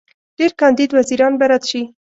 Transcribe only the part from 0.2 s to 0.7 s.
ډېر